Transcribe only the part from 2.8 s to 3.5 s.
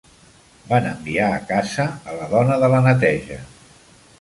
neteja.